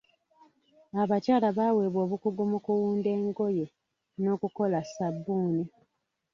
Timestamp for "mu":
2.51-2.57